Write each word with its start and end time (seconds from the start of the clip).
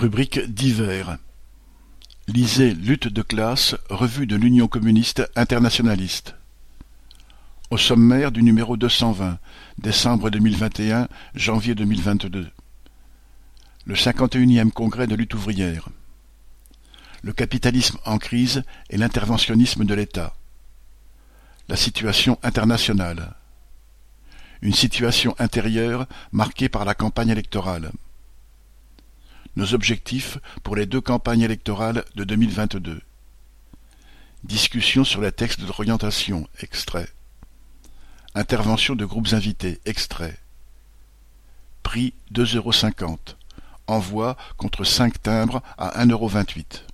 Rubrique 0.00 0.40
divers. 0.50 1.18
Lisez 2.26 2.72
Lutte 2.72 3.08
de 3.08 3.20
classe, 3.20 3.76
revue 3.90 4.26
de 4.26 4.34
l'Union 4.34 4.66
communiste 4.66 5.30
internationaliste. 5.36 6.34
Au 7.68 7.76
sommaire 7.76 8.32
du 8.32 8.42
numéro 8.42 8.78
deux 8.78 8.88
cent 8.88 9.12
vingt, 9.12 9.38
décembre 9.76 10.30
deux 10.30 10.38
mille 10.38 10.56
vingt 10.56 10.80
et 10.80 10.90
un, 10.90 11.06
janvier 11.34 11.74
deux 11.74 11.84
mille 11.84 12.00
vingt-deux. 12.00 12.48
Le 13.84 13.94
cinquante 13.94 14.36
et 14.36 14.38
unième 14.38 14.72
congrès 14.72 15.06
de 15.06 15.14
lutte 15.14 15.34
ouvrière. 15.34 15.90
Le 17.20 17.34
capitalisme 17.34 17.98
en 18.06 18.16
crise 18.16 18.62
et 18.88 18.96
l'interventionnisme 18.96 19.84
de 19.84 19.92
l'État. 19.92 20.34
La 21.68 21.76
situation 21.76 22.38
internationale. 22.42 23.34
Une 24.62 24.72
situation 24.72 25.34
intérieure 25.38 26.06
marquée 26.32 26.70
par 26.70 26.86
la 26.86 26.94
campagne 26.94 27.28
électorale. 27.28 27.92
Nos 29.60 29.74
objectifs 29.74 30.38
pour 30.62 30.74
les 30.74 30.86
deux 30.86 31.02
campagnes 31.02 31.42
électorales 31.42 32.06
de 32.14 32.24
2022. 32.24 33.02
Discussion 34.42 35.04
sur 35.04 35.20
les 35.20 35.32
textes 35.32 35.60
d'orientation, 35.60 36.48
extrait. 36.62 37.10
Intervention 38.34 38.96
de 38.96 39.04
groupes 39.04 39.34
invités, 39.34 39.78
extrait. 39.84 40.38
Prix 41.82 42.14
deux 42.30 42.56
euros 42.56 42.72
cinquante. 42.72 43.36
Envoi 43.86 44.38
contre 44.56 44.84
cinq 44.84 45.20
timbres 45.20 45.62
à 45.76 46.00
un 46.00 46.06
euro 46.06 46.26
vingt-huit. 46.26 46.86